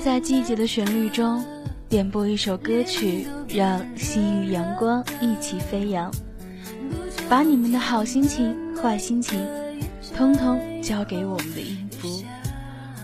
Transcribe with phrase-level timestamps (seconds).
[0.00, 1.44] 在季节的旋律中，
[1.86, 6.10] 点播一首歌曲，让心与阳光一起飞扬。
[7.28, 9.46] 把你们的好心情、坏心情，
[10.16, 12.22] 通通交给我们的音符，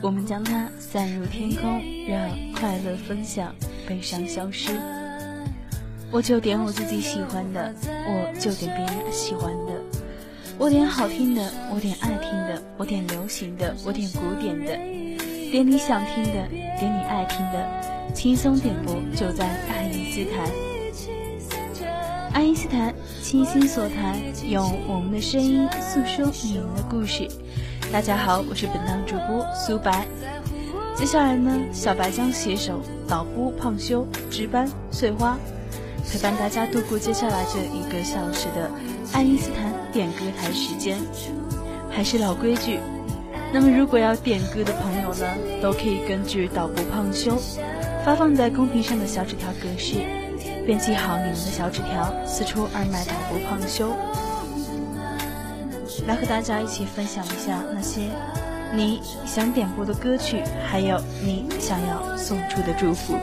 [0.00, 3.54] 我们将它散入天空，让快乐分享，
[3.86, 4.72] 悲伤消失。
[6.10, 9.82] 我就点我自己喜欢的，我就点别人喜欢的，
[10.56, 14.78] 我点好听的，我点爱听的，我点流行的，我点古典的，
[15.50, 20.44] 点你想听的，点你爱听的，轻松点播就在爱因斯坦。
[22.32, 22.92] 爱因斯坦
[23.22, 24.16] 倾心所谈，
[24.48, 27.28] 用我们的声音诉说你们的故事。
[27.92, 30.04] 大家好，我是本档主播苏白。
[30.96, 35.38] 接下来呢，小白将携手导播胖修、值班碎花。
[36.10, 38.70] 陪伴大家度过接下来这一个小时的
[39.12, 40.98] 爱因斯坦点歌台时间，
[41.90, 42.78] 还是老规矩。
[43.52, 45.26] 那么，如果要点歌的朋友呢，
[45.62, 47.38] 都可以根据导播胖修
[48.04, 49.94] 发放在公屏上的小纸条格式，
[50.66, 53.96] 编辑好你们的小纸条，四出二麦导播胖修，
[56.06, 58.02] 来和大家一起分享一下那些
[58.74, 63.14] 你想点播的歌曲，还有你想要送出的祝福。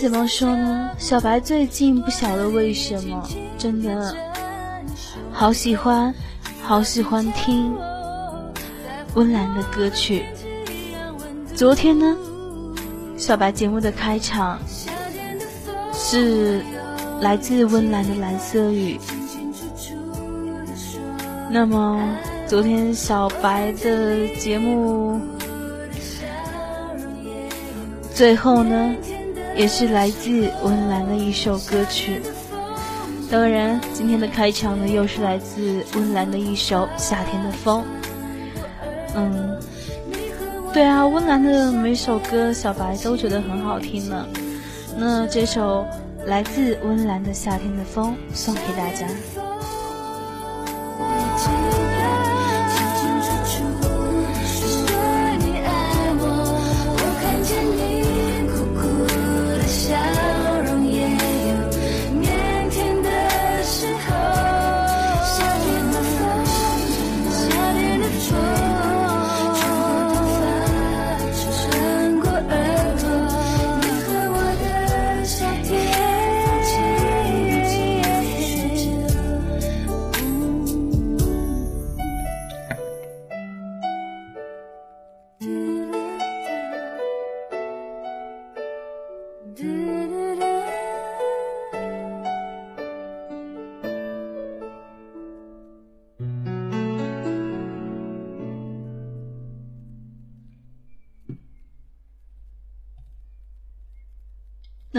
[0.00, 0.90] 怎么说呢？
[0.96, 3.28] 小白最近不晓得为什么，
[3.58, 4.14] 真的
[5.32, 6.14] 好喜欢，
[6.62, 7.76] 好喜欢听
[9.14, 10.24] 温岚的歌曲。
[11.54, 12.16] 昨天呢，
[13.16, 14.58] 小白节目的开场
[15.92, 16.62] 是
[17.20, 18.96] 来自温岚的《蓝色雨》。
[21.50, 22.00] 那么
[22.46, 25.20] 昨天小白的节目
[28.14, 28.94] 最后呢？
[29.58, 32.22] 也是来自温岚的一首歌曲。
[33.28, 37.82] 当然，今天的开场呢，又是来自温岚的一首《夏天的风》。
[39.16, 39.58] 嗯，
[40.72, 44.24] 对啊，温岚的每首歌，小白都觉得很好听呢。
[44.96, 45.84] 那这首
[46.24, 49.08] 来自温岚的《夏天的风》送给大家。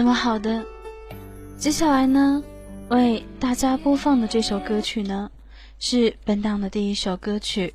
[0.00, 0.64] 那么好的，
[1.58, 2.42] 接下来呢，
[2.88, 5.30] 为大家播放的这首歌曲呢，
[5.78, 7.74] 是本档的第一首歌曲，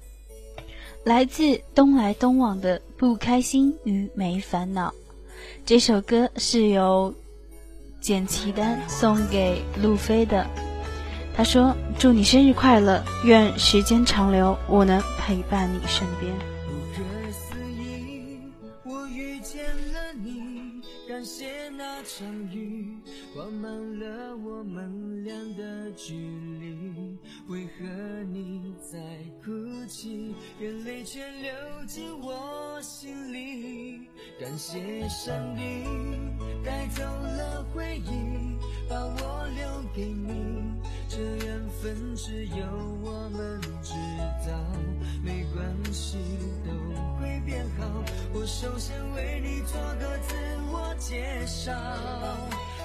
[1.03, 4.89] 来自东来东往的《不开心与没烦恼》。
[5.67, 7.13] 这首歌是由
[8.01, 10.47] 简奇丹送给路飞的，
[11.37, 16.33] 他说：“祝你生日快乐，愿时间长流，我能陪伴你身边。”
[21.15, 22.97] 感谢那场雨，
[23.33, 27.17] 挂满了我们俩的距离。
[27.47, 27.85] 为何
[28.33, 28.99] 你在
[29.41, 29.49] 哭
[29.87, 30.35] 泣？
[30.59, 31.53] 眼泪却流
[31.87, 34.09] 进我心里。
[34.37, 35.85] 感谢上帝
[36.65, 38.57] 带走了回忆，
[38.89, 40.65] 把我留给你。
[41.07, 42.65] 这缘分只有
[43.01, 43.93] 我们知
[44.45, 44.59] 道，
[45.23, 46.17] 没关系，
[47.45, 47.85] 变好。
[48.33, 50.35] 我首先为你做个自
[50.71, 51.71] 我介绍。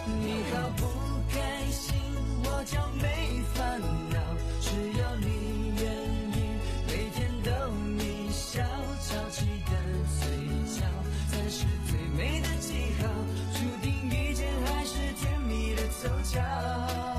[0.06, 0.86] 你好不
[1.32, 1.96] 开心，
[2.44, 3.80] 我就没烦
[4.10, 4.18] 恼，
[4.60, 5.84] 只要你愿
[6.36, 6.38] 意，
[6.86, 7.50] 每天逗
[7.96, 8.62] 你笑，
[9.00, 9.72] 翘起的
[10.20, 10.28] 嘴
[10.68, 10.84] 角
[11.30, 13.08] 才是最美的记号，
[13.54, 17.09] 注定遇见还是甜蜜的凑巧。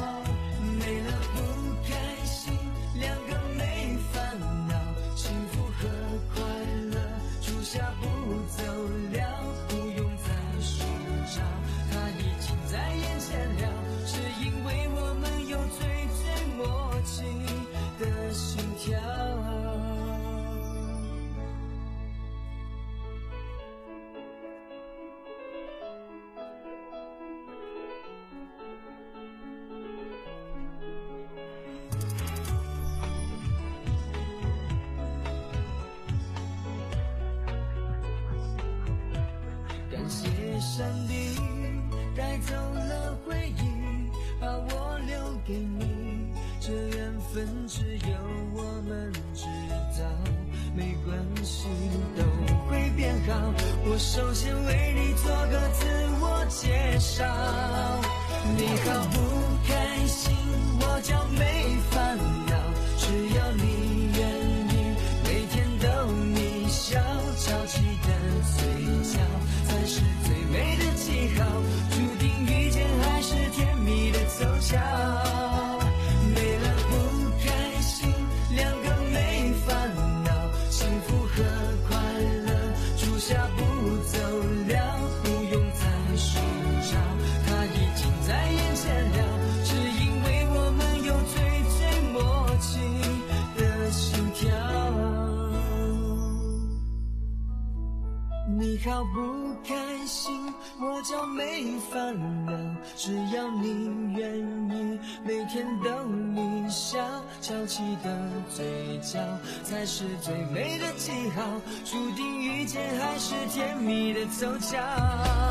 [113.53, 115.50] 甜蜜的走向。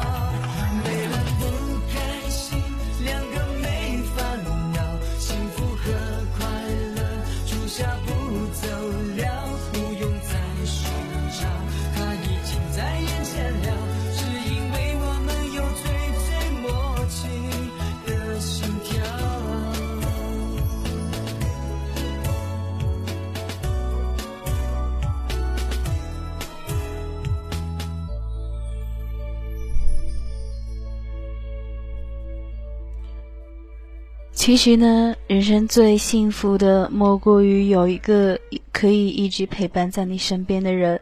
[34.50, 38.37] 其实呢，人生最幸福的莫过于有一个
[38.73, 41.00] 可以一直陪伴在你身边的人。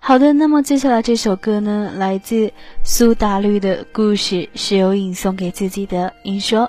[0.00, 2.52] 好的，那么接下来这首歌呢，来自
[2.82, 6.12] 苏打绿的故事，是由颖送给自己的。
[6.24, 6.68] 颖说：“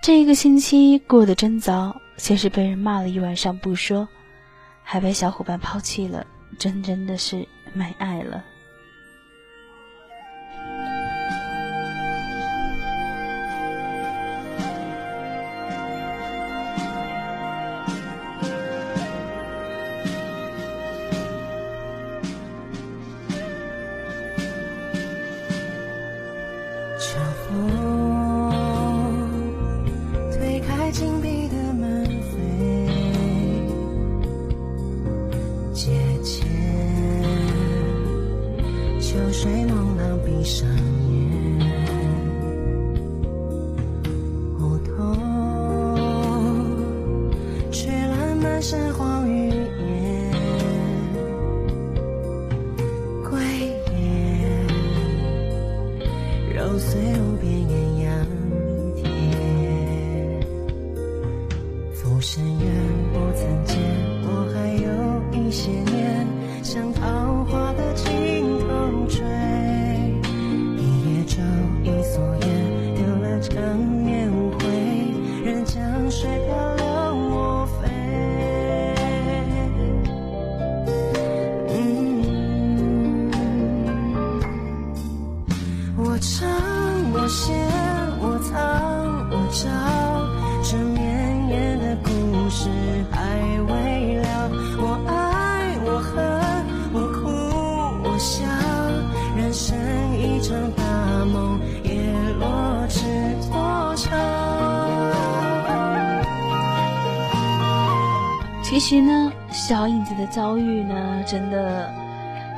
[0.00, 4.08] 这一个星期过得真糟，先是被人骂了一晚上不说，
[4.82, 6.26] 还被小伙伴抛弃了，
[6.58, 8.42] 真真的是没爱了。”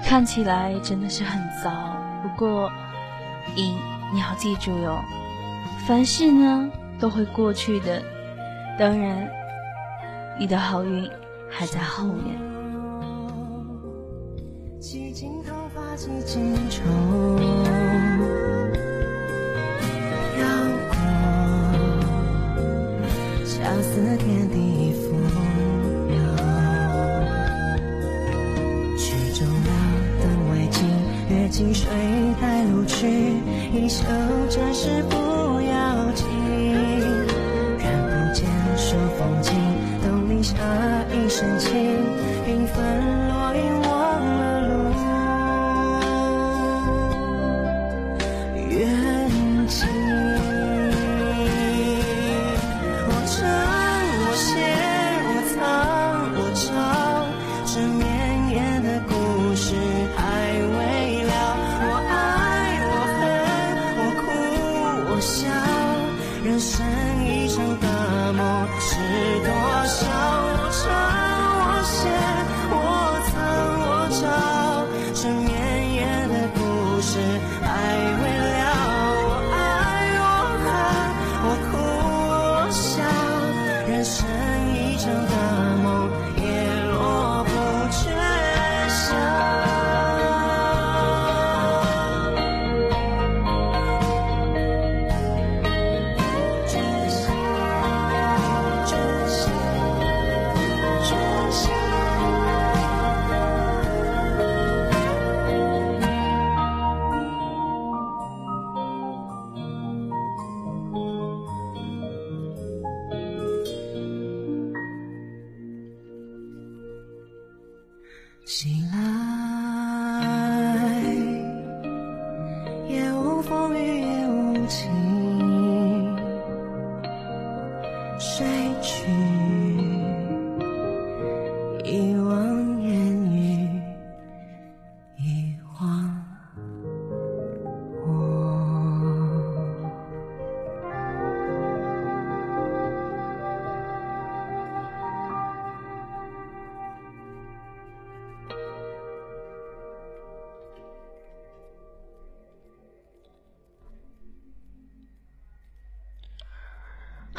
[0.08, 1.70] 看起来真的是很糟。
[2.22, 2.72] 不过
[3.54, 3.76] 你
[4.10, 5.04] 你要记住哟
[5.86, 8.02] 凡事呢都会过去的。
[8.78, 9.28] 当然
[10.38, 11.06] 你的好运
[11.50, 12.47] 还在后面。
[66.44, 66.86] 人生
[67.26, 68.96] 一场大梦是
[69.44, 69.57] 多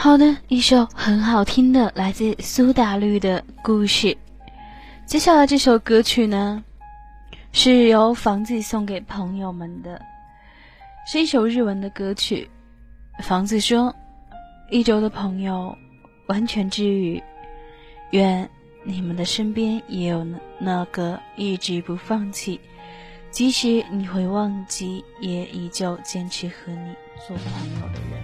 [0.10, 4.18] 好的，一首很好听的，来自苏打绿的故事。
[5.06, 6.64] 接下来这首歌曲呢，
[7.52, 10.02] 是由房子送给朋友们的，
[11.06, 12.50] 是一首日文的歌曲。
[13.22, 13.96] 房子说，
[14.72, 15.78] 一周的朋友
[16.26, 17.22] 完全治愈，
[18.10, 18.50] 愿
[18.84, 22.60] 你们的身边也有那那个一直不放弃，
[23.30, 26.96] 即使你会忘记，也依旧坚持和你
[27.28, 28.19] 做朋友的人。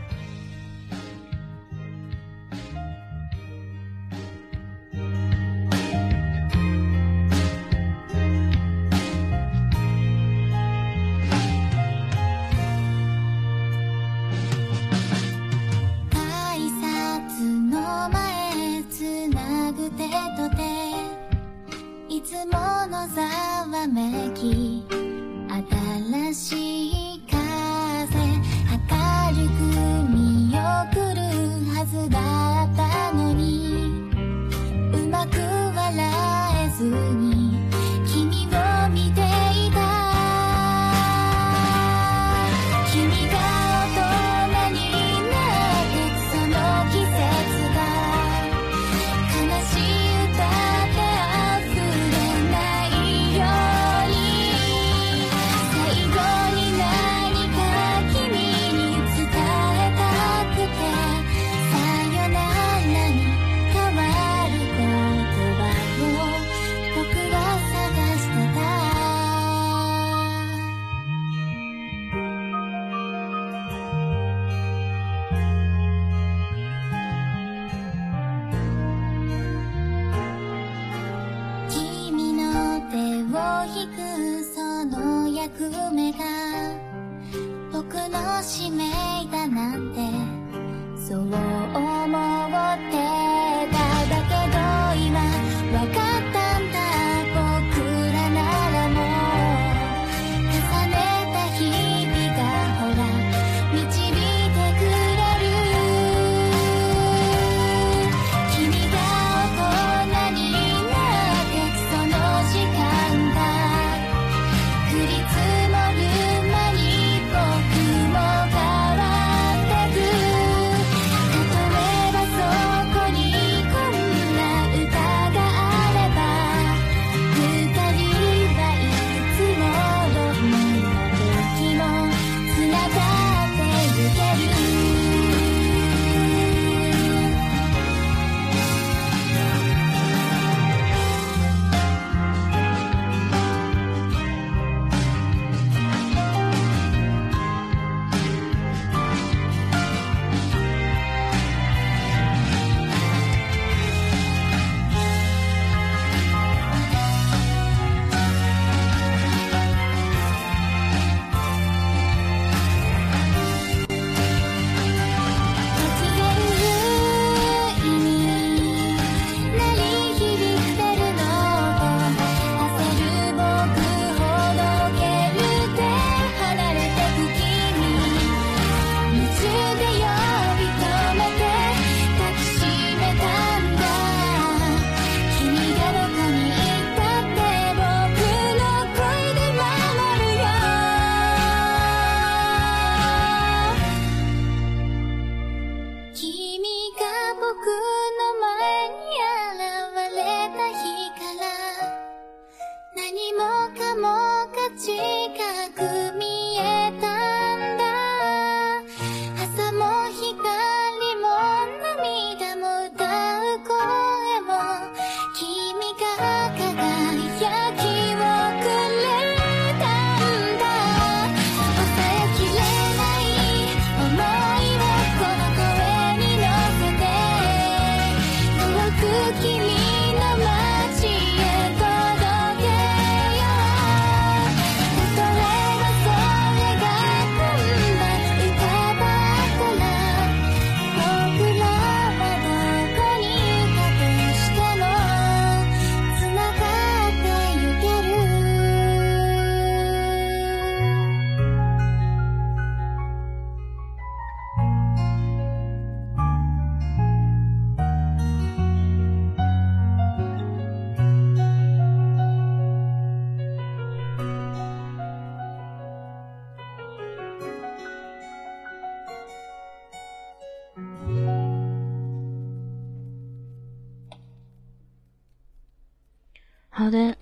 [276.86, 277.18] 好的，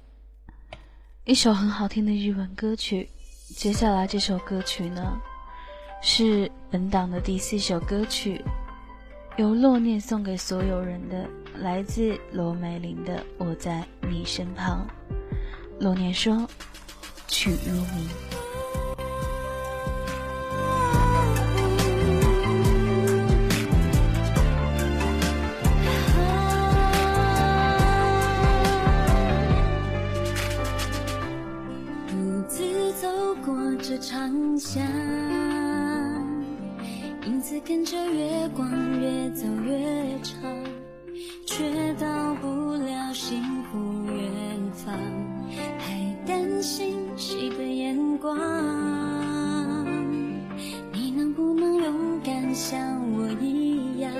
[1.24, 3.08] 一首很好听的日文歌曲。
[3.56, 5.18] 接下来这首歌曲呢，
[6.02, 8.44] 是本档的第四首歌曲，
[9.38, 11.26] 由洛念送给所有人的，
[11.60, 14.86] 来自罗美玲的《我在你身旁》。
[15.82, 16.46] 洛念说
[17.30, 18.10] ：“曲如你。”
[34.34, 34.84] 长巷，
[37.28, 38.68] 影子跟着月光
[39.00, 40.42] 越走越长，
[41.46, 43.78] 却到不了幸福
[44.12, 44.98] 远方，
[45.78, 48.36] 还担心谁的眼光？
[50.92, 52.80] 你能不能勇敢像
[53.14, 54.12] 我一样，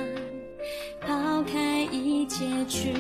[1.02, 2.94] 抛开一切去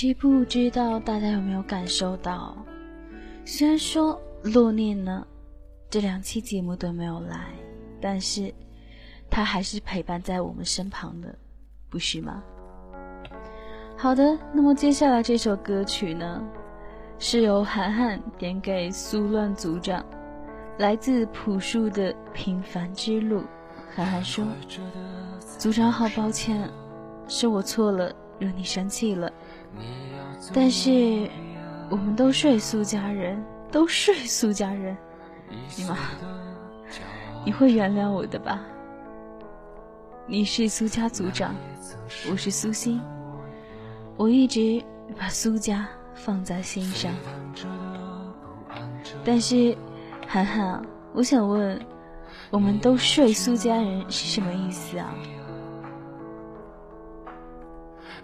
[0.00, 2.56] 其实不知道大家有没有感受到，
[3.44, 5.26] 虽然说洛念呢
[5.90, 7.48] 这两期节目都没有来，
[8.00, 8.50] 但是
[9.28, 11.36] 他还是陪伴在我们身旁的，
[11.90, 12.42] 不是吗？
[13.94, 16.42] 好的，那么接下来这首歌曲呢，
[17.18, 20.02] 是由涵涵点给苏乱组长，
[20.78, 23.40] 来自朴树的《平凡之路》。
[23.94, 24.46] 涵涵说
[25.58, 26.70] ：“组长好抱歉，
[27.28, 29.32] 是我错了，惹你生气了。”
[30.52, 31.30] 但是，
[31.88, 34.96] 我们都睡苏家人，都睡苏家人，
[35.76, 35.96] 你妈，
[37.44, 38.60] 你会原谅我的吧？
[40.26, 41.54] 你是苏家族长，
[42.30, 43.00] 我是苏欣，
[44.16, 44.82] 我一直
[45.16, 47.12] 把苏家放在心上。
[49.24, 49.76] 但是，
[50.26, 51.80] 涵涵，我想问，
[52.50, 55.14] 我们都睡苏家人是什么意思啊？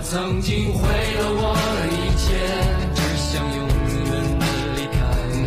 [0.00, 2.24] 我曾经毁了我的一切，
[2.96, 3.68] 只想永远
[4.40, 4.42] 的
[4.74, 4.96] 离开。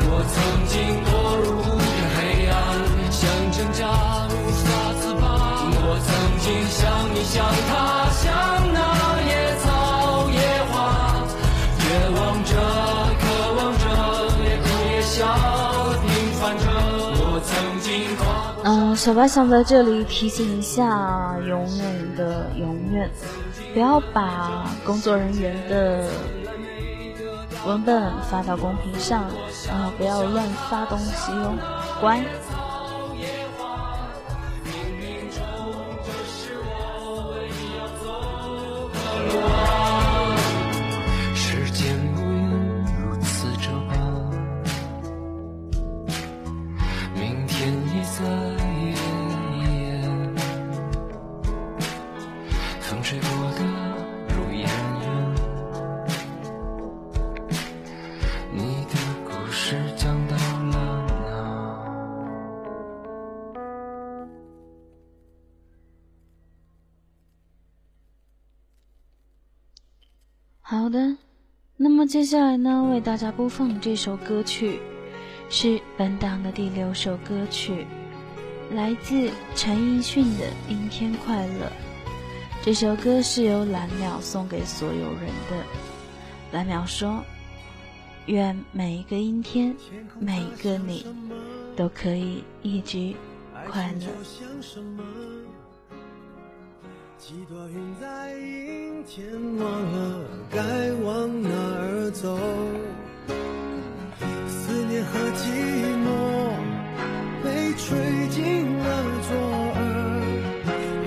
[0.06, 0.38] 我曾
[0.70, 0.78] 经
[1.10, 1.10] 堕
[1.42, 2.22] 入无边黑
[2.54, 2.54] 暗，
[3.10, 3.18] 想
[3.50, 3.82] 挣扎
[4.30, 5.26] 无法自拔。
[5.74, 6.86] 我曾经像
[7.16, 8.30] 你像他，像
[8.72, 8.78] 那
[9.26, 10.38] 野草野
[10.70, 10.78] 花，
[11.80, 12.54] 绝望着，
[13.18, 13.24] 渴
[13.58, 13.84] 望着，
[14.46, 15.26] 也哭也笑，
[16.06, 16.70] 平凡着。
[17.26, 17.50] 我曾
[17.82, 18.62] 经跨过。
[18.66, 23.10] 嗯，小白想在这里提醒一下，永远的永远，
[23.74, 26.08] 不要把工作人员的
[27.66, 29.22] 文本发到公屏上，
[29.72, 31.58] 啊、不要乱发东西哦，
[32.00, 32.24] 乖。
[71.84, 74.80] 那么接下来呢，为大家播放这首歌曲，
[75.50, 77.86] 是本档的第六首歌曲，
[78.72, 81.65] 来自陈奕迅的《阴天快乐》。
[82.63, 85.62] 这首歌是由蓝鸟送给所有人的。
[86.54, 87.22] 蓝鸟说
[88.28, 89.76] ：“愿每一个阴天，
[90.22, 91.06] 每一个你，
[91.76, 93.13] 都可以一直
[93.69, 94.08] 快乐。
[97.17, 99.26] 几朵云在阴天，
[99.58, 100.60] 忘了该
[101.04, 102.38] 往哪儿走。
[104.48, 105.44] 思念和寂
[106.04, 106.08] 寞
[107.44, 108.86] 被吹进了
[109.28, 109.36] 左
[109.76, 109.82] 耳。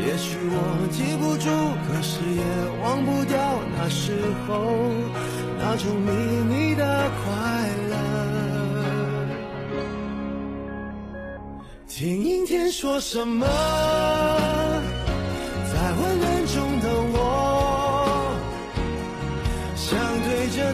[0.07, 0.55] 也许我
[0.93, 1.49] 记不住，
[1.89, 2.43] 可是也
[2.83, 3.35] 忘不掉
[3.77, 4.13] 那时
[4.47, 4.53] 候
[5.59, 6.11] 那种秘
[6.45, 7.25] 密的快
[7.91, 7.95] 乐。
[11.89, 13.47] 听阴天说什么，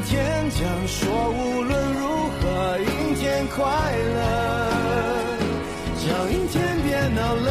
[0.01, 2.07] 天讲说，无论如
[2.41, 3.63] 何，阴天快
[4.15, 4.21] 乐，
[6.09, 7.51] 让阴天别闹了，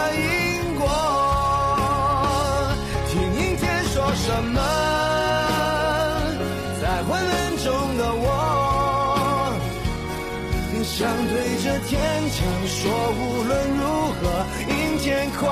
[11.91, 14.23] 坚强说，无论如何，
[14.69, 15.43] 阴天快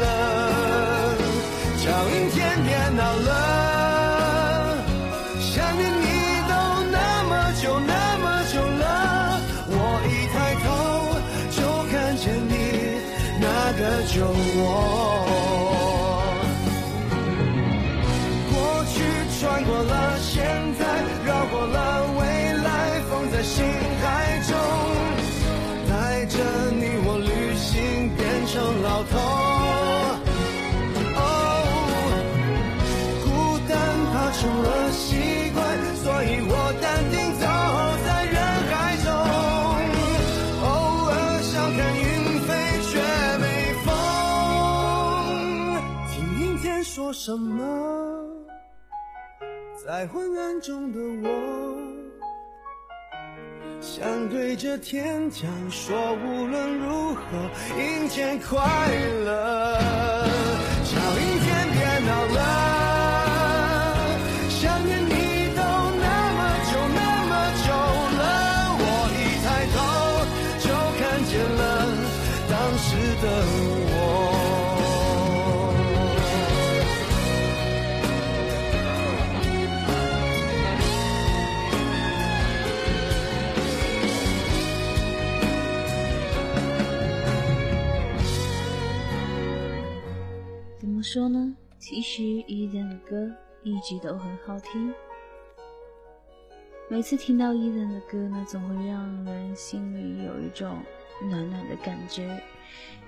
[0.00, 0.04] 乐，
[1.78, 3.28] 叫阴天别闹了。
[5.38, 6.04] 想念你
[6.48, 6.52] 都
[6.90, 8.84] 那么久那么久了，
[9.68, 9.74] 我
[10.10, 10.66] 一抬头
[11.54, 11.58] 就
[11.92, 12.50] 看见你
[13.40, 13.46] 那
[13.78, 14.26] 个酒
[14.58, 14.66] 窝。
[47.26, 47.64] 什么？
[49.84, 51.76] 在昏暗中的我，
[53.80, 57.20] 想对着天讲说，无论如何，
[57.76, 58.60] 阴天快
[59.24, 59.76] 乐，
[91.16, 91.56] 说呢？
[91.78, 94.92] 其实伊人的歌一直都很好听。
[96.90, 100.78] 每次听到伊人的歌呢，总会让人心里有一种
[101.22, 102.38] 暖暖的感觉，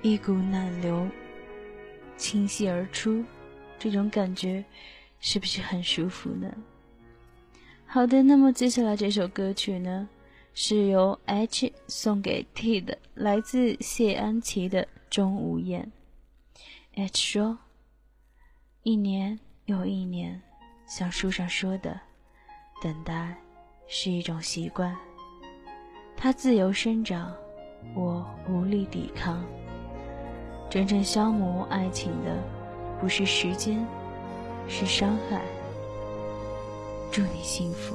[0.01, 1.07] 一股暖流
[2.17, 3.23] 倾泻而出，
[3.79, 4.65] 这种感觉
[5.21, 6.51] 是不是很舒服呢？
[7.85, 10.09] 好的，那么接下来这首歌曲呢，
[10.55, 15.93] 是由 H 送给 T 的，来自谢安琪的《钟无艳》。
[17.03, 17.59] H 说
[18.89, 20.41] ：“一年又一年，
[20.87, 22.01] 像书上说的，
[22.81, 23.37] 等待
[23.87, 24.97] 是一种习惯。
[26.17, 27.31] 它自由生长，
[27.95, 29.45] 我无力抵抗。
[30.71, 32.35] 真正消磨爱情的，
[32.99, 33.87] 不是时间，
[34.67, 35.43] 是伤害。
[37.13, 37.95] 祝你幸福。”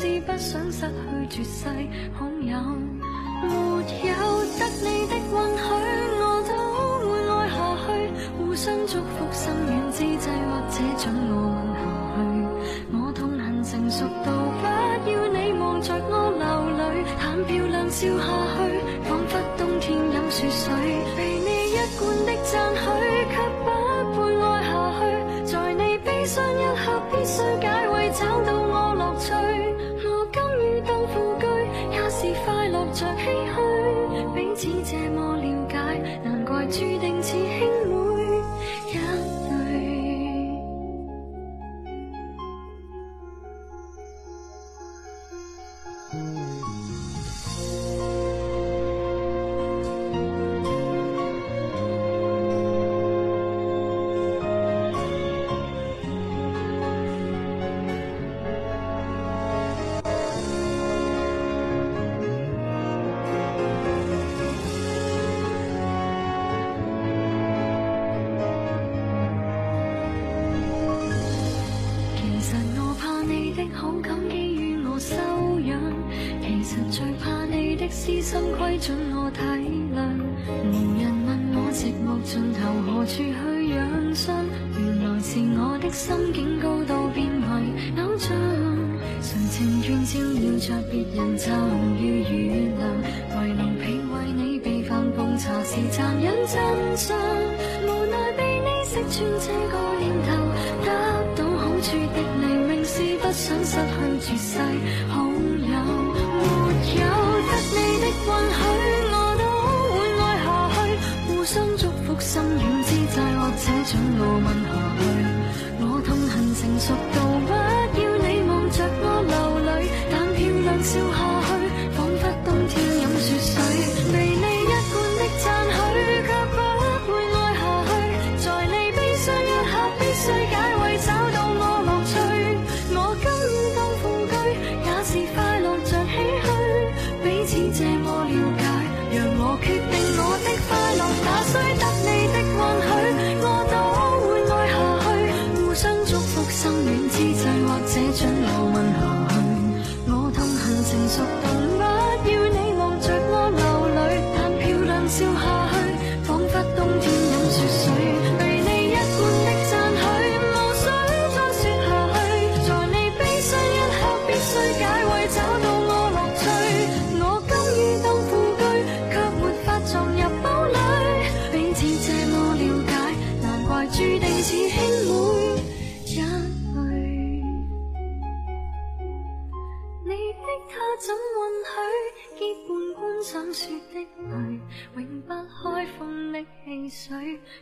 [0.00, 1.66] 是不想失去绝世
[2.14, 2.56] 好友
[3.42, 4.14] 没有
[4.56, 5.68] 得你的允许
[6.22, 6.54] 我都
[7.10, 7.88] 会爱下去
[8.38, 11.82] 互相祝福心软之际或者准我吻下
[12.14, 12.22] 去
[12.92, 14.30] 我痛恨成熟到
[14.60, 16.46] 不要你望着我流
[16.78, 18.22] 泪但漂亮笑下
[18.54, 18.58] 去
[19.02, 20.97] 仿佛冬天饮雪水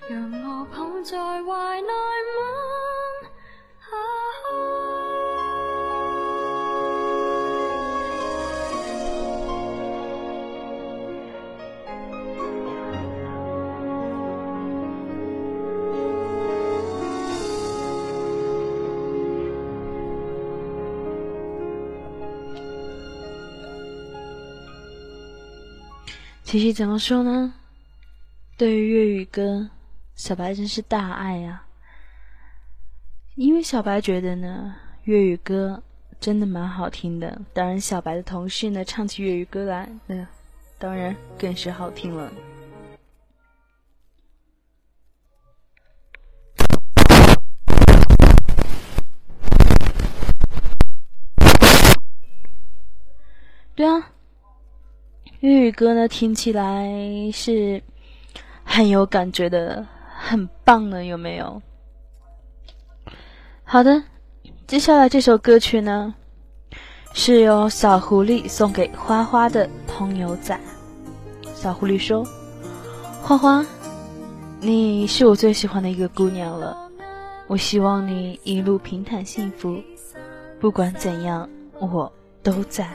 [0.08, 1.88] 讓我抱在懷內
[2.36, 3.30] 吻
[3.80, 3.86] 下
[26.44, 27.54] 其实怎么说呢？
[28.58, 29.68] 对于粤语歌，
[30.14, 31.66] 小白真是大爱呀、
[33.34, 35.82] 因为小白觉得呢，粤语歌
[36.18, 37.38] 真的蛮好听的。
[37.52, 40.26] 当然，小白的同事呢唱起粤语歌来，那
[40.78, 42.32] 当然更是好听了。
[53.74, 54.12] 对啊，
[55.40, 56.90] 粤语歌呢听起来
[57.30, 57.82] 是
[58.66, 59.86] 很有感觉的，
[60.18, 61.62] 很棒呢，有没有？
[63.64, 64.02] 好的，
[64.66, 66.14] 接下来这首歌曲呢，
[67.14, 70.58] 是由小狐狸送给花花的朋友仔。
[71.54, 72.22] 小狐狸说
[73.24, 73.64] ：“花花，
[74.60, 76.76] 你是我最喜欢的一个姑娘了，
[77.46, 79.82] 我希望你一路平坦幸福，
[80.60, 81.48] 不管怎样，
[81.78, 82.12] 我
[82.42, 82.86] 都在。”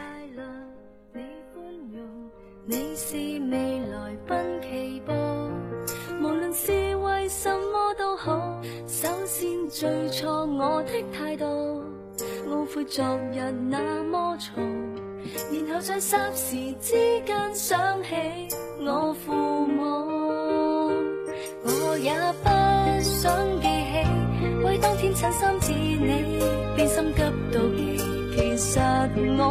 [2.68, 3.18] 你是
[3.50, 4.16] 未來
[8.24, 8.62] 好。
[8.88, 11.82] 首先最錯我的態度，
[12.48, 13.04] 懊悔昨
[13.34, 14.52] 日那麼嘈，
[15.52, 18.10] 然後在霎時之間想起
[18.82, 19.34] 我父
[19.66, 19.82] 母，
[21.64, 22.14] 我也
[22.44, 22.50] 不
[23.02, 24.06] 想記起，
[24.66, 26.44] 為當天襯衫似你，
[26.76, 27.98] 變心急到極，
[28.36, 28.80] 其實
[29.40, 29.42] 我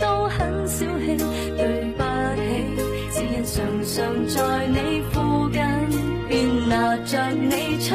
[0.00, 1.16] 都很小氣，
[1.56, 2.02] 對不
[2.42, 2.42] 起，
[3.12, 3.54] 只因常
[3.84, 4.74] 常在你，
[6.68, 7.94] 拿着你出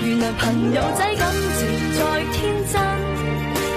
[0.00, 1.22] 原来朋友仔感
[1.58, 1.60] 情
[1.96, 2.00] 再
[2.32, 2.38] 天
[2.72, 2.74] 真，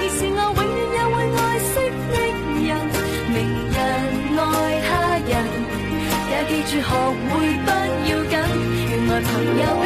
[0.01, 1.71] 亦是我永远也会爱惜
[2.11, 2.15] 的
[2.63, 2.69] 人。
[3.33, 3.35] 明
[3.69, 3.75] 日
[4.39, 4.41] 爱
[4.87, 4.89] 他
[5.27, 5.31] 人，
[6.31, 6.89] 也记住学
[7.27, 7.31] 会
[7.65, 7.67] 不
[8.07, 8.33] 要紧。
[8.89, 9.85] 原来朋友比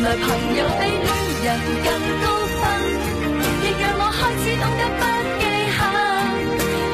[0.00, 0.22] 原来朋
[0.54, 1.10] 友比恋
[1.42, 1.46] 人
[1.82, 1.90] 更
[2.22, 2.24] 高
[2.54, 2.62] 分，
[3.64, 5.02] 亦让我开始懂得不
[5.40, 5.42] 记
[5.74, 5.76] 恨。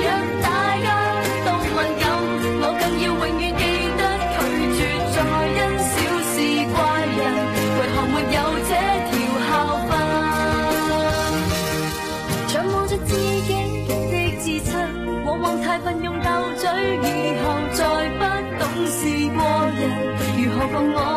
[0.00, 0.08] 若
[0.40, 0.48] 大
[0.80, 0.86] 家
[1.44, 2.02] 都敏感，
[2.62, 3.62] 我更要永远记
[4.00, 4.02] 得
[4.32, 4.40] 拒
[4.78, 4.80] 绝
[5.12, 5.16] 再
[5.52, 5.92] 因小
[6.32, 6.34] 事
[6.72, 6.74] 怪
[7.12, 7.20] 人。
[7.76, 8.72] 为何没有这
[9.12, 9.12] 条
[9.44, 9.52] 校
[9.84, 9.92] 训？
[12.48, 13.12] 常望着自
[13.44, 13.52] 己
[13.84, 13.92] 的
[14.40, 14.72] 自责，
[15.26, 16.26] 往往太笨用斗
[16.56, 16.64] 嘴，
[17.02, 17.84] 以后再
[18.16, 18.24] 不
[18.58, 18.96] 懂事
[19.36, 19.44] 过
[19.76, 19.92] 人，
[20.38, 21.13] 如何共我？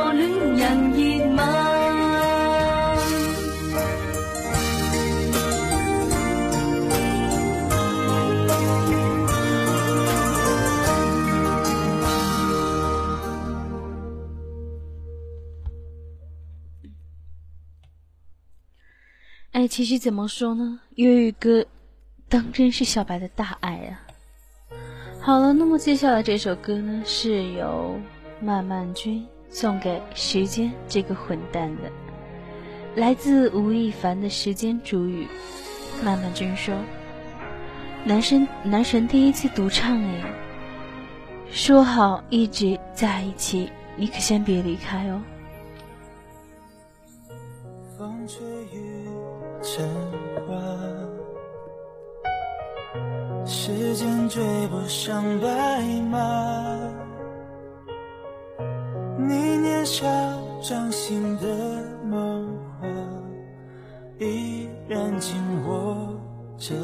[19.58, 20.80] 哎，其实怎么说呢？
[20.98, 21.66] 粤语歌
[22.30, 24.06] 当真是小白的大爱啊！
[25.20, 28.00] 好了，那么接下来这首歌呢，是由
[28.40, 29.26] 慢慢君。
[29.50, 31.92] 送给时间这个混蛋的，
[32.98, 35.28] 来自吴亦凡的时间煮雨。
[36.04, 36.76] 慢慢君说
[38.06, 40.24] ：“男神男神第一次独唱哎，
[41.50, 45.20] 说好一直在一起，你可先别离开哦。”
[47.98, 48.97] 风吹雨
[49.62, 49.86] 成
[50.48, 50.56] 花，
[53.46, 56.18] 时间追不上白马。
[59.18, 60.06] 你年少
[60.62, 61.48] 掌心的
[62.06, 62.48] 梦
[62.80, 62.88] 话，
[64.20, 65.36] 依然紧
[65.68, 66.16] 握
[66.58, 66.76] 着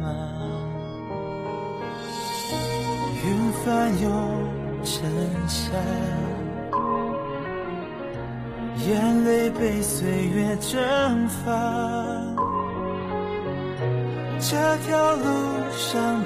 [0.00, 0.06] 吗？
[3.22, 4.10] 云翻涌
[4.82, 5.08] 成
[5.46, 5.72] 夏，
[8.88, 12.40] 眼泪被岁月蒸发。
[14.40, 15.24] 这条路
[15.76, 16.24] 上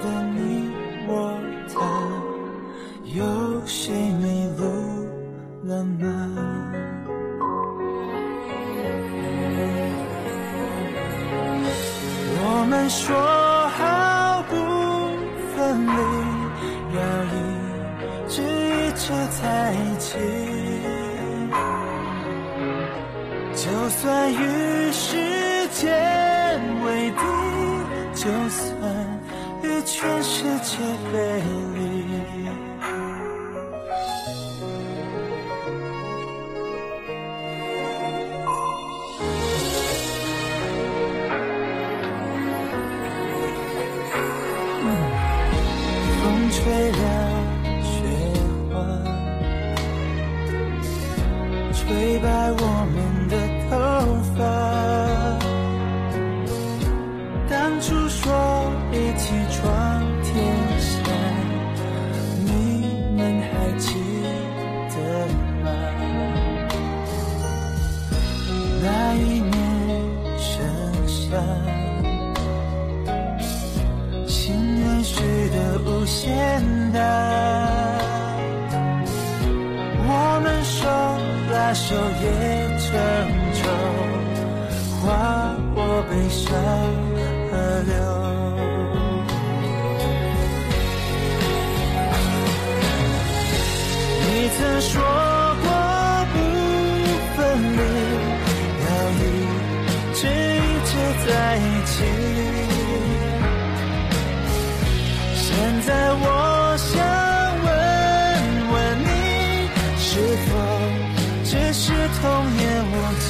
[111.54, 112.22] 只是童
[112.56, 113.26] 年无忌？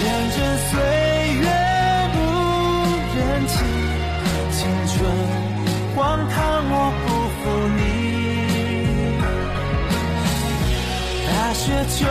[0.00, 0.02] 见
[0.34, 0.72] 证岁
[1.38, 1.46] 月
[2.12, 2.16] 不
[3.16, 3.54] 忍弃，
[4.50, 4.58] 青
[4.88, 4.92] 春
[5.94, 5.96] 荒
[6.28, 6.34] 唐
[6.72, 6.74] 我
[7.06, 7.06] 不
[7.38, 7.42] 负
[7.76, 7.78] 你。
[11.28, 11.62] 大雪
[11.96, 12.02] 求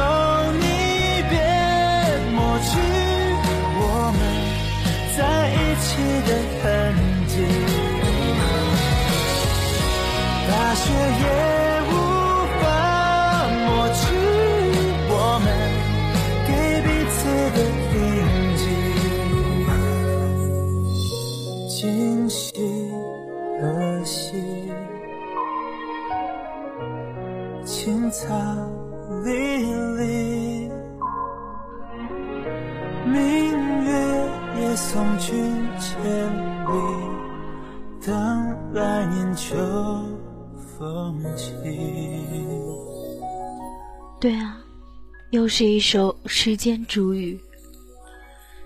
[45.44, 47.38] 又是一首时间煮雨。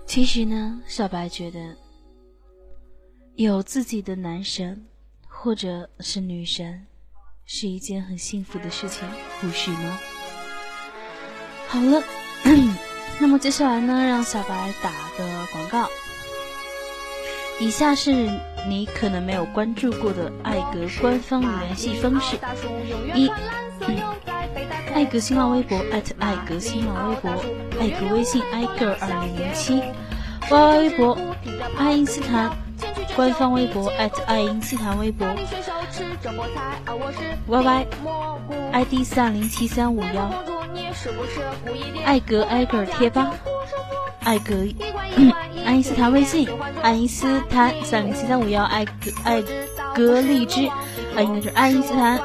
[0.06, 1.76] 其实呢，小白觉得
[3.34, 4.86] 有自己的男神
[5.28, 6.86] 或者是女神
[7.46, 9.10] 是一件很幸福的事情，
[9.42, 10.00] 不是吗？
[11.68, 12.04] 好了，
[13.20, 15.90] 那么接下来呢，让小白打个广告。
[17.60, 18.12] 以下是
[18.70, 22.38] 你可能没有关注过的艾格官方联系方式：
[23.16, 23.30] 一、
[24.93, 25.76] 艾格新浪微博
[26.20, 27.32] 艾格新浪微博，
[27.80, 29.82] 艾格微信艾格二零零七
[30.49, 31.18] ，Y Y 微博
[31.78, 32.51] 爱因斯坦，
[33.16, 33.92] 官方微博
[34.26, 35.28] 爱因斯坦微博
[37.48, 37.88] ，Y Y
[38.72, 40.32] I D 三零七三五幺，
[42.06, 43.32] 艾格艾格贴吧，
[44.24, 44.56] 艾格。
[45.66, 46.48] 爱因斯坦微信，
[46.82, 48.92] 爱因斯坦三零七三五幺，艾格
[49.24, 49.44] 艾
[49.96, 52.22] 格荔枝，啊，应该是爱因斯坦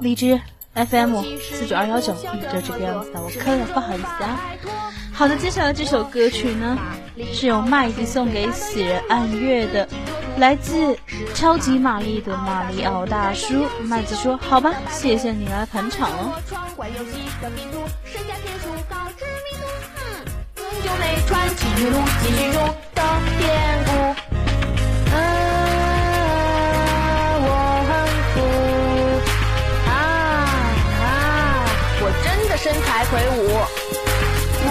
[0.00, 0.38] 荔枝
[0.74, 2.12] FM 四九二幺九，
[2.52, 4.38] 就这个样子的，我磕了，不好意思啊。
[5.12, 6.78] 好的，接下来这首歌曲呢，
[7.32, 9.88] 是由麦子送给死人暗月的，
[10.38, 10.98] 来自
[11.34, 13.66] 超级玛丽的马里奥大叔。
[13.82, 16.12] 麦子说：“好吧，谢谢你来捧场。”，啊，
[27.44, 27.46] 我
[27.88, 27.90] 很
[28.32, 28.36] 酷。
[29.90, 29.90] 啊，
[32.00, 33.81] 我真的身材魁梧。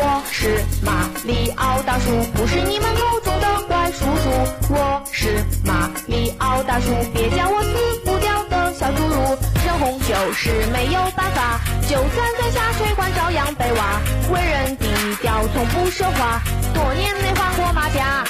[0.04, 4.32] 我是马里奥大叔，不是你们口中的怪叔叔。
[4.74, 7.70] 我是马里奥大叔，别叫我死
[8.04, 9.38] 不掉的小侏儒。
[9.64, 14.02] 人红就是没有办法，就算在下水管照样被挖。
[14.34, 14.88] 为人低
[15.22, 16.42] 调，从不说话，
[16.74, 18.26] 多年没换过马甲。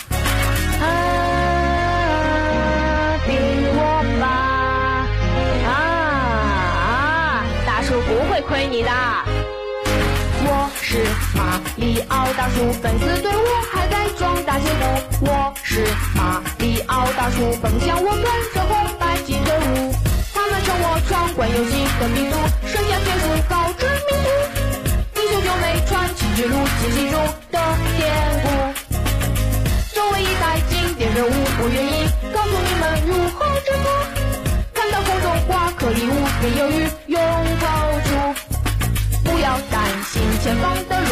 [0.82, 0.86] 啊，
[3.26, 3.32] 比
[3.78, 4.28] 我吧！
[5.72, 8.92] 啊，大叔不会亏你的。
[10.92, 10.98] 是
[11.38, 15.26] 马里奥大叔，粉丝对我还在装大截图。
[15.26, 19.96] 我是马里奥大叔，奔向我跟着红白机队伍。
[20.34, 22.36] 他们称我闯关游戏的名奴，
[22.68, 24.28] 身价天数高知名度。
[25.16, 27.16] 英雄救美传奇之路，记忆中
[27.54, 27.58] 的
[27.96, 28.04] 典
[28.44, 28.46] 故。
[29.94, 32.04] 作为一代经典人物，我愿意
[32.36, 33.88] 告诉你们如何制作。
[34.74, 37.18] 看到空中挂颗礼物，别犹豫，用
[37.62, 37.81] 口出。
[39.42, 41.08] 不要担心前方的路，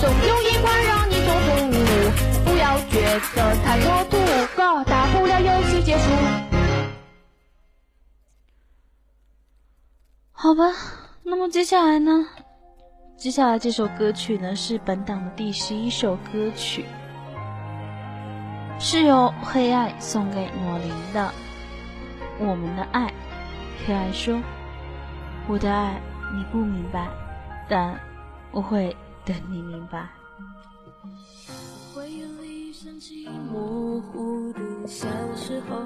[0.00, 1.74] 总有一关让你走不路。
[2.44, 3.00] 不要觉
[3.34, 4.16] 得太多土，
[4.56, 6.04] 搞大不了游戏结束。
[10.30, 10.72] 好吧，
[11.24, 12.28] 那么接下来呢？
[13.16, 16.84] 接下来这首歌曲呢是本档的第十一首歌曲，
[18.78, 21.32] 是由黑爱送给莫林的
[22.46, 23.08] 《我们的爱》。
[23.84, 24.40] 黑爱说
[25.50, 26.00] ：“我的爱
[26.32, 27.08] 你不明白，
[27.68, 27.98] 但
[28.50, 30.08] 我会等你明白。”
[31.94, 35.06] 回忆里想起模糊的小
[35.36, 35.76] 时候。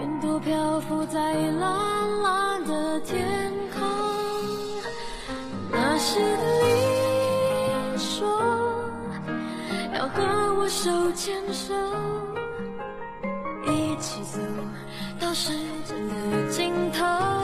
[0.00, 3.82] 云朵漂浮在蓝蓝的天空，
[5.70, 6.44] 那时的
[7.92, 8.28] 你说
[9.94, 10.22] 要和
[10.56, 11.74] 我手牵手，
[13.66, 14.38] 一起走
[15.20, 15.52] 到时
[15.84, 17.43] 间的尽头。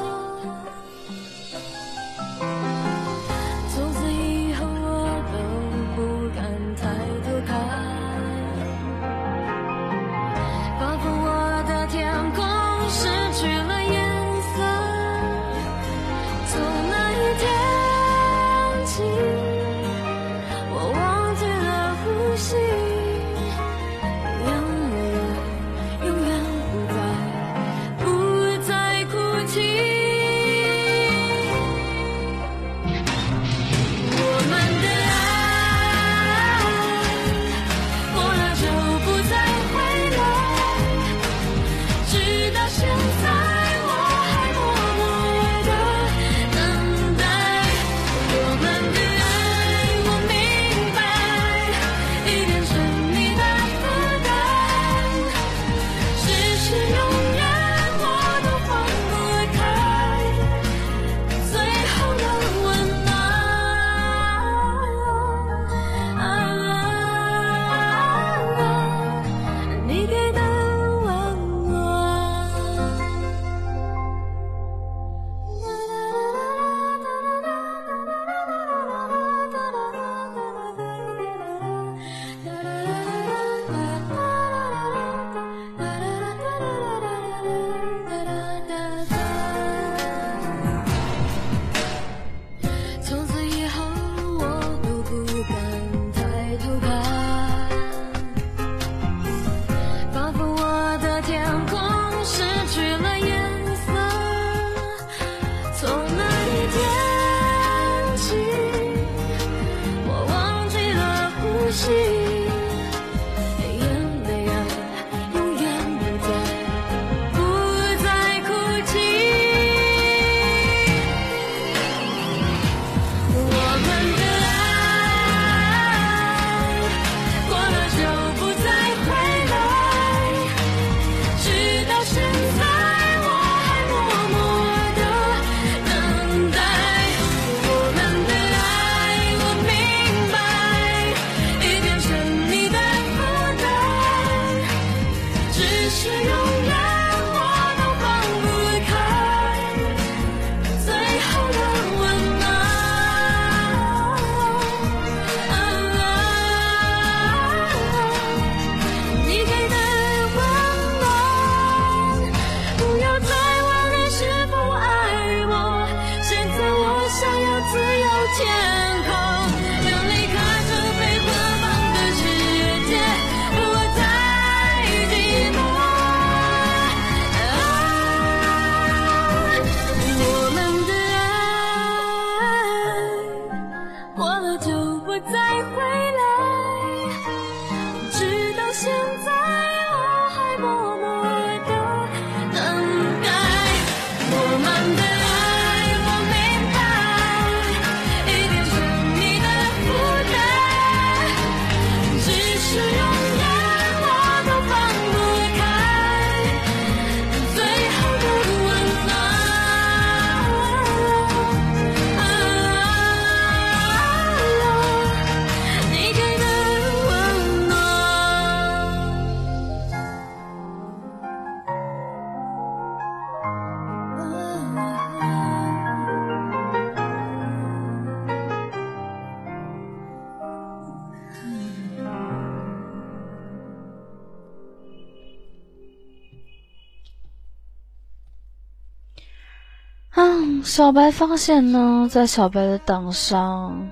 [240.81, 243.91] 小白发现呢，在小白的档上，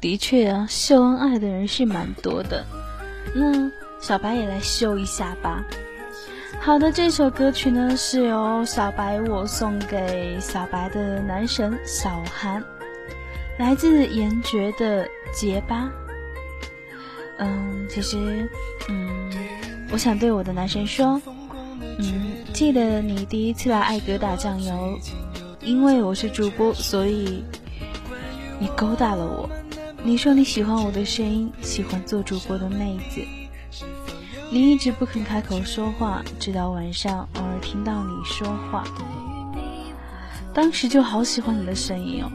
[0.00, 2.64] 的确啊，秀恩爱的人是蛮多的。
[3.34, 3.68] 那
[4.00, 5.64] 小白也来秀一下吧。
[6.60, 12.62] 好的，这首歌曲呢是由小白我送给小白的男神小韩，
[13.58, 15.04] 来自严爵的
[15.34, 15.86] 《结巴》。
[17.38, 18.48] 嗯，其实，
[18.88, 19.32] 嗯，
[19.90, 21.20] 我想对我的男神说，
[21.98, 24.96] 嗯，记得你第一次来爱格打酱油，
[25.62, 27.44] 因为我是主播，所以
[28.58, 29.48] 你勾搭了我。
[30.02, 33.20] 你说你喜欢我的声音，喜欢做主播的妹子。
[34.50, 38.84] 你一直不肯开口说话，直到晚上偶尔听到你说话，
[40.54, 42.32] 当时就好喜欢你的声音哦。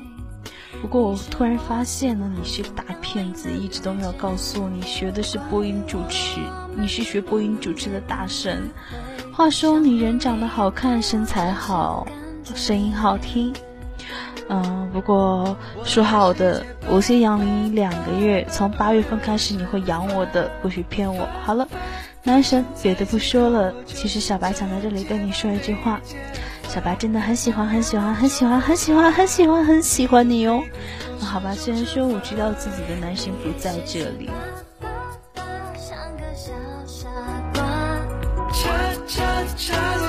[0.82, 6.40] 不过我突然发现了，你是个大骗子，一直都没有告诉我你学的是播音主持，
[6.78, 8.70] 你是学播音主持的大神。
[9.34, 12.08] 话说你人长得好看，身材好，
[12.54, 13.54] 声音好听。
[14.48, 21.28] 嗯，不过说好的，我先养你两个月，从八月份开始你会养我的，不许骗我。
[21.44, 21.68] 好了，
[22.22, 26.00] 男神，别的不说了，其实小白想在这里跟你说一句话，
[26.68, 30.62] 小白真的很喜欢，很喜欢，很喜欢，很喜欢，很喜欢，很喜欢你哦。
[31.20, 34.30] 好吧，虽然说我知道自己的男神不在这里，
[35.76, 36.52] 像个小
[36.86, 37.10] 傻
[37.56, 37.64] 瓜。
[38.54, 38.70] 悄
[39.08, 39.24] 悄
[39.58, 40.05] 悄在心里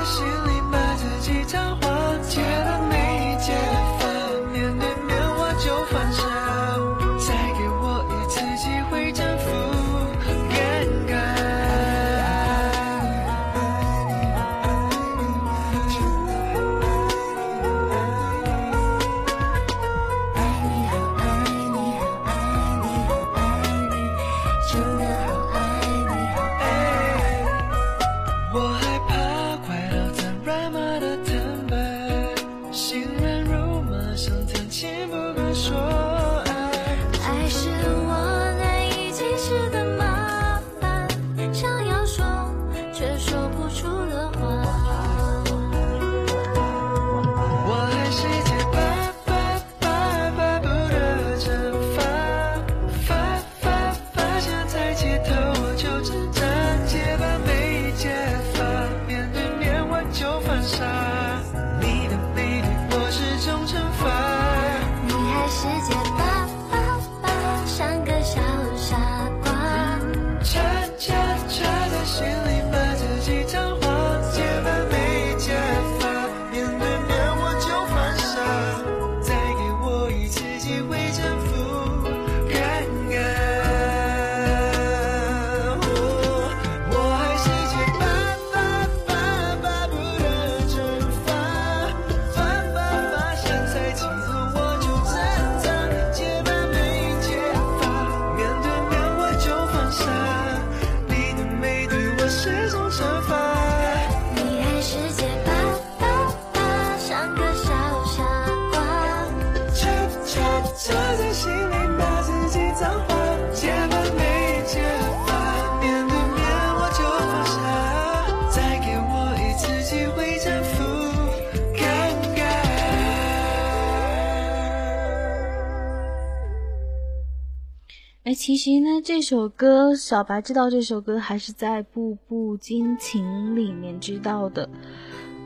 [129.28, 134.68] 这首歌小白知道这首歌还是在《步步惊情》里面知道的。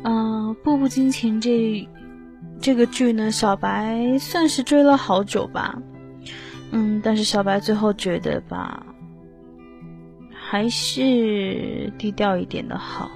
[0.02, 1.88] 嗯、步步惊情》这
[2.60, 5.80] 这个剧呢，小白算是追了好久吧。
[6.72, 8.84] 嗯，但是小白最后觉得吧，
[10.30, 13.10] 还是低调一点的好，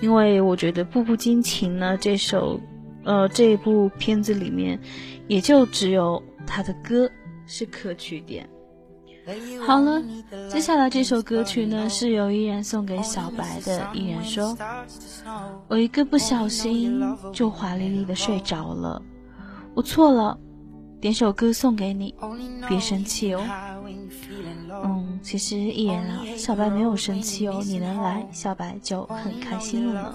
[0.00, 2.60] 因为我觉得《步步惊情》呢这首
[3.02, 4.78] 呃这部片子里面，
[5.26, 7.10] 也就只有他的歌。
[7.48, 8.48] 是可取点。
[9.66, 10.00] 好了，
[10.48, 13.88] 接下来这首歌曲呢，是由依然送给小白的。
[13.92, 14.56] 依然说
[15.66, 17.02] ：“我一个不小心
[17.32, 19.02] 就华丽丽的睡着了，
[19.74, 20.38] 我错了，
[21.00, 22.14] 点首歌送给你，
[22.68, 23.42] 别生气哦。”
[24.84, 30.14] 嗯，其实依然啊，小白没有生气哦，你能来，小白就很开心了呢。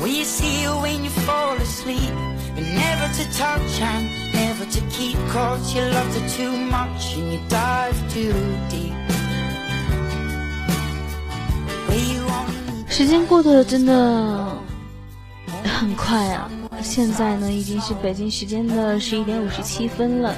[0.00, 2.12] Will you see you when you fall asleep
[2.54, 7.32] But never to touch and never to keep Cause you loved her too much and
[7.32, 8.32] you dive too
[8.70, 8.94] deep
[12.88, 14.58] 时间过得真的
[15.64, 16.50] 很快啊！
[16.82, 20.34] 现在呢，已经是北京时间的十一点五十七分了。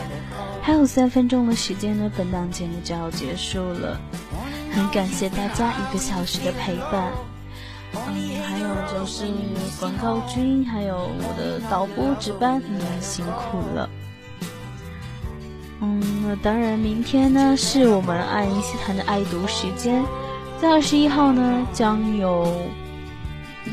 [0.63, 4.01] 还有三分钟的时间呢，本档节目就要结束了。
[4.71, 7.11] 很感谢大家一个小时的陪伴。
[7.95, 9.27] 嗯，还有就是
[9.79, 13.89] 广告君，还有我的导播值班，你们辛苦了。
[15.81, 20.05] 嗯，那当然，明天呢是我们爱因斯坦的爱读时间，
[20.61, 22.47] 在二十一号呢将有，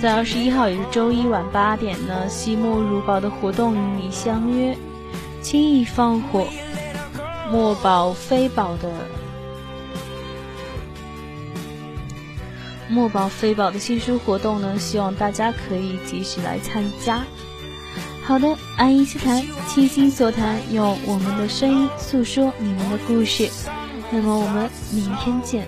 [0.02, 4.76] 在二十一号也是周一晚八点呢，惜墨如宝的活动与你相约，
[5.42, 6.48] 轻易放火。
[7.52, 8.92] 墨宝非宝的
[12.90, 17.24] 墨宝非宝的新书活动呢，希望大家可以及时来参加。
[18.24, 23.48] 好的，爱因斯坦倾心所谈，用我们的声音诉说你们的故事。
[24.12, 25.68] 那么我们明天见。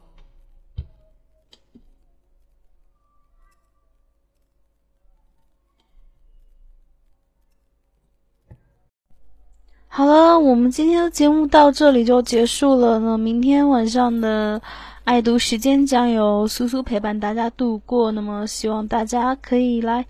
[9.93, 12.97] 好了，我们今天的节目到这里就结束了。
[12.99, 14.61] 那明天晚上的
[15.03, 18.09] 爱读时间将由苏苏陪伴大家度过。
[18.13, 20.05] 那么希望大家可以来，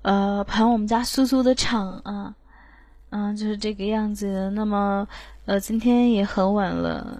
[0.00, 2.34] 呃，捧我们家苏苏的场啊，
[3.10, 4.50] 嗯，就是这个样子。
[4.54, 5.06] 那么，
[5.44, 7.18] 呃，今天也很晚了。